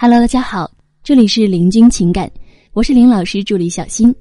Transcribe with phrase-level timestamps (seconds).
[0.00, 0.70] Hello，大家好，
[1.02, 2.30] 这里是林君情感，
[2.72, 4.14] 我是林老师助理小新。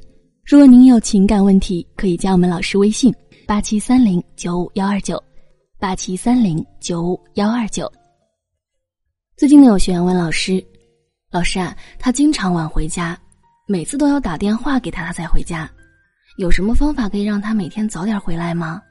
[0.44, 3.14] 如果您有情感问题，可以加我们老师微信：
[3.46, 5.24] 八七三零九五幺二九，
[5.78, 7.88] 八七三零九五幺二九。
[9.36, 10.66] 最近呢，有学员问老师
[11.30, 13.16] ：“老师啊，他经常晚回家，
[13.68, 15.72] 每次都要打电话给他，他才回家，
[16.40, 18.82] 有什么方法可以让他每天早点回来吗？”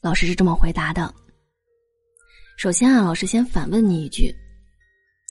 [0.00, 1.12] 老师是这么回答的：
[2.56, 4.32] 首先啊，老师先反问你一句。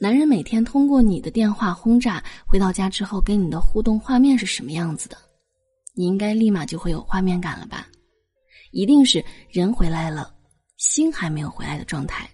[0.02, 5.16] 男人每天通过你的电话轰炸，回到家之后跟你的互动画面是什么样子的？
[5.94, 7.88] 你应该立马就会有画面感了吧？
[8.72, 10.34] 一定是人回来了，
[10.78, 12.28] 心还没有回来的状态。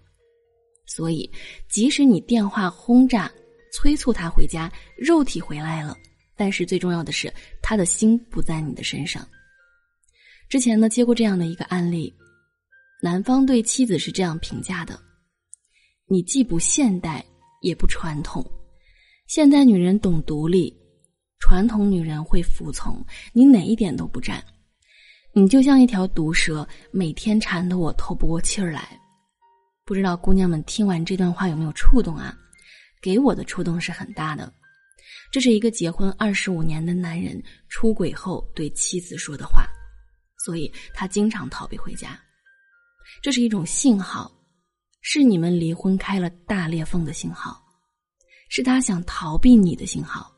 [0.85, 1.29] 所以，
[1.67, 3.29] 即使你电话轰炸
[3.73, 5.93] 催促他回家，肉体回来了，
[6.37, 7.29] 但是最重要的是
[7.61, 9.27] 他的心不在你的身上。
[10.47, 12.15] 之前呢，接过这样的一个案例，
[13.03, 14.97] 男方对妻子是这样评价的
[16.07, 17.21] ：“你既不现代。”
[17.61, 18.45] 也不传统，
[19.27, 20.73] 现代女人懂独立，
[21.39, 23.03] 传统女人会服从。
[23.33, 24.43] 你哪一点都不占，
[25.33, 28.99] 你就像一条毒蛇，每天缠得我透不过气儿来。
[29.85, 32.37] 不知道姑娘们听完这段话有没有触动啊？
[33.01, 34.51] 给我的触动是很大的。
[35.31, 39.67] 这是一个结婚二十五年的男人出轨后对妻子说的话，
[40.45, 42.19] 所以他经常逃避回家。
[43.21, 44.31] 这是一种信号。
[45.09, 47.63] 是你们离婚开了大裂缝的信号，
[48.49, 50.29] 是他想逃避你的信号，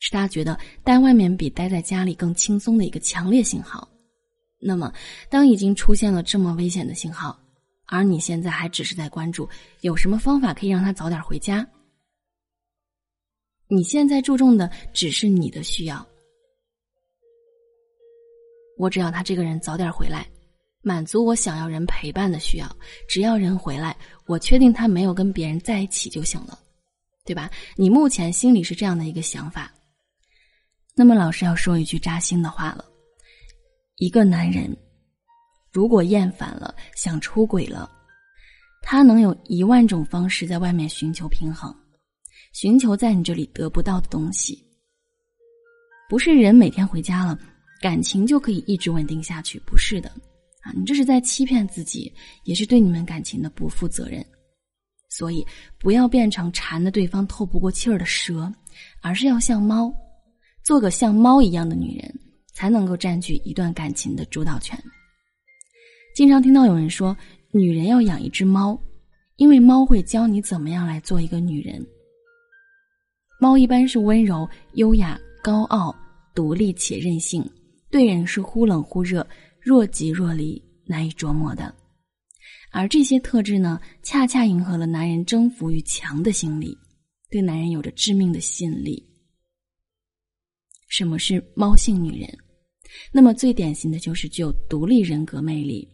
[0.00, 3.88] 是他觉得待外面比待在家里更轻松的一个强烈信号。
[4.58, 4.92] 那么，
[5.30, 7.40] 当已经出现了这么危险的信号，
[7.86, 9.48] 而你现在还只是在关注
[9.80, 11.66] 有什么方法可以让他早点回家，
[13.66, 16.06] 你现在注重的只是你的需要，
[18.76, 20.28] 我只要他这个人早点回来。
[20.88, 23.94] 满足我想要人陪伴的需要，只要人回来，
[24.24, 26.58] 我确定他没有跟别人在一起就行了，
[27.26, 27.50] 对吧？
[27.76, 29.70] 你目前心里是这样的一个想法。
[30.94, 32.82] 那么，老师要说一句扎心的话了：
[33.96, 34.74] 一个男人
[35.70, 37.90] 如果厌烦了，想出轨了，
[38.80, 41.70] 他能有一万种方式在外面寻求平衡，
[42.54, 44.58] 寻求在你这里得不到的东西。
[46.08, 47.38] 不是人每天回家了，
[47.82, 50.10] 感情就可以一直稳定下去，不是的。
[50.76, 52.12] 你这是在欺骗自己，
[52.44, 54.24] 也是对你们感情的不负责任。
[55.10, 55.44] 所以，
[55.78, 58.52] 不要变成缠的对方透不过气儿的蛇，
[59.00, 59.92] 而是要像猫，
[60.62, 62.14] 做个像猫一样的女人，
[62.52, 64.78] 才能够占据一段感情的主导权。
[66.14, 67.16] 经常听到有人说，
[67.52, 68.78] 女人要养一只猫，
[69.36, 71.84] 因为猫会教你怎么样来做一个女人。
[73.40, 75.94] 猫一般是温柔、优雅、高傲、
[76.34, 77.42] 独立且任性，
[77.90, 79.26] 对人是忽冷忽热。
[79.68, 81.74] 若即若离，难以琢磨的，
[82.72, 86.74] 而这些特质呢，恰恰迎合了男人征服欲强的心理，
[87.28, 89.06] 对男人有着致命的吸引力。
[90.88, 92.38] 什么是猫性女人？
[93.12, 95.86] 那么最典型的就是具有独立人格魅力，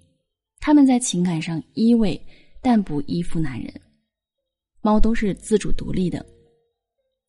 [0.61, 2.17] 他们在情感上依偎，
[2.63, 3.75] 但不依附男人。
[4.83, 6.25] 猫都是自主独立的，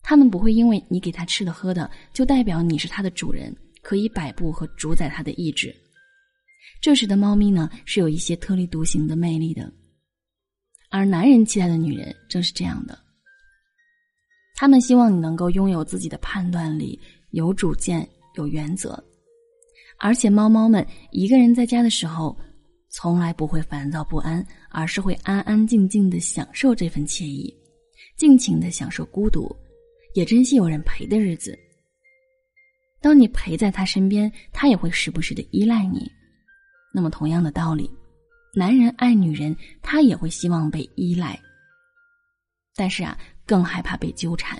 [0.04, 3.52] 他们不会因为你给它吃的喝的，就代表你是它的主人，
[3.82, 5.76] 可以摆布和主宰它的意志。
[6.82, 9.72] 这时的猫咪呢，是有一些特立独行的魅力的，
[10.90, 12.98] 而男人期待的女人正是这样的。
[14.56, 17.00] 他们希望你能够拥有自己的判断力，
[17.32, 19.04] 有主见，有原则，
[20.00, 22.38] 而且猫猫们一个人在家的时候，
[22.90, 27.54] 从来不会烦躁不安，而是会安安静静的享受这份惬意，
[28.16, 29.54] 尽情的享受孤独，
[30.14, 31.58] 也珍惜有人陪的日子。
[33.02, 36.10] 当你陪在他身边，他也会时不时的依赖你。
[36.96, 37.92] 那么，同样的道理，
[38.54, 41.38] 男人爱女人，他也会希望被依赖，
[42.74, 44.58] 但是啊，更害怕被纠缠，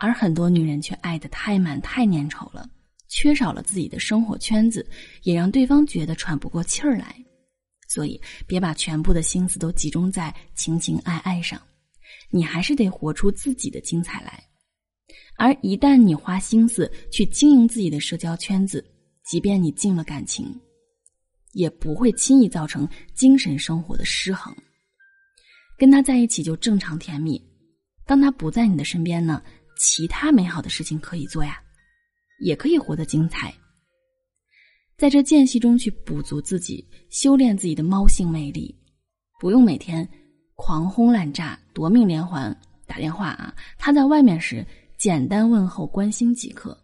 [0.00, 2.68] 而很多女人却爱的太满、太粘稠了，
[3.06, 4.84] 缺少了自己的生活圈子，
[5.22, 7.14] 也让对方觉得喘不过气儿来。
[7.86, 11.62] 所以，别把全部的心思都集中在情情爱爱上，
[12.30, 14.42] 你还是得活出自己的精彩来。
[15.36, 18.84] 而一旦你花心思去经营自己的社交圈子，
[19.24, 20.52] 即便你进了感情。
[21.54, 24.54] 也不会轻易造成精神生活的失衡。
[25.78, 27.42] 跟他在一起就正常甜蜜，
[28.06, 29.42] 当他不在你的身边呢，
[29.76, 31.60] 其他美好的事情可以做呀，
[32.40, 33.52] 也可以活得精彩。
[34.96, 38.72] 在这间隙中去补足自己，修炼自己的猫性魅力，
[39.40, 40.08] 不用每天
[40.54, 42.56] 狂轰滥炸、夺命连环
[42.86, 43.52] 打电话啊。
[43.76, 44.64] 他在外面时，
[44.96, 46.78] 简单问候、关心即可。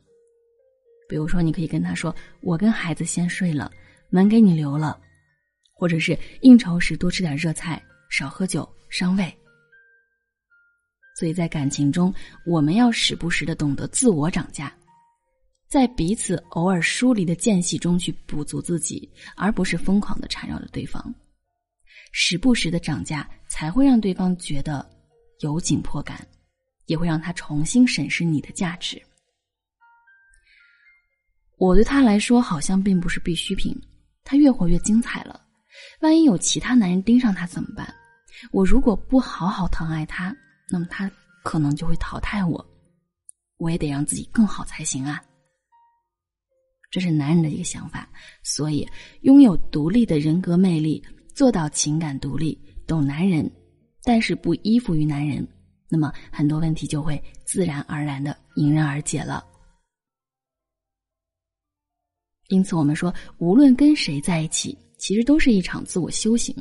[1.08, 3.70] 比如说，你可以跟他说：“我跟孩子先睡了。”
[4.10, 5.00] 门给你留了，
[5.72, 9.34] 或者是应酬时多吃点热菜，少喝酒伤胃，
[11.16, 12.12] 所以在感情中，
[12.44, 14.72] 我们要时不时的懂得自我涨价，
[15.68, 21.14] 在彼此偶尔疏离的间隙中去补足自己，而不是疯狂的缠绕着对方。
[22.12, 24.84] 时不时的涨价，才会让对方觉得
[25.38, 26.26] 有紧迫感，
[26.86, 29.00] 也会让他重新审视你的价值。
[31.56, 33.72] 我对他来说好像并不是必需品，
[34.24, 35.40] 他越活越精彩了。
[36.00, 37.92] 万一有其他男人盯上他怎么办？
[38.52, 40.34] 我如果不好好疼爱他，
[40.68, 41.10] 那么他
[41.44, 42.64] 可能就会淘汰我。
[43.58, 45.22] 我也得让自己更好才行啊。
[46.90, 48.08] 这是男人的一个想法，
[48.42, 48.88] 所以
[49.20, 53.48] 拥有独立的人格魅力，做到情感独立，懂男人，
[54.02, 55.46] 但是不依附于男人，
[55.88, 59.44] 那么很多问题就会自然而然的迎刃而解了。
[62.50, 66.54] 因此，我们说，无论跟谁在一起，其实都是一场自我修行。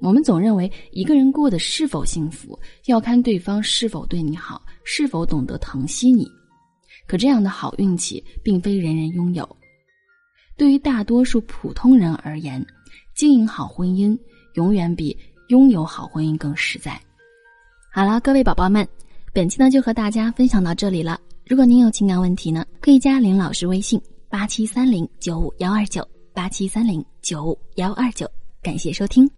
[0.00, 6.28] 我们总认为一个人过得是否幸福，要看对方是否对你好，是否懂得疼惜你。
[7.06, 9.48] 可这样的好运气，并非人人拥有。
[10.56, 12.64] 对于大多数普通人而言，
[13.14, 14.18] 经营好婚姻，
[14.54, 15.16] 永远比
[15.50, 17.00] 拥有好婚姻更实在。
[17.92, 18.86] 好了，各位宝宝们，
[19.32, 21.20] 本期呢就和大家分享到这里了。
[21.46, 24.00] 如果您有情感问题呢，可以加林老师微信。
[24.30, 28.30] 八七三零九五幺二九，八七三零九五幺二九，
[28.62, 29.37] 感谢收听。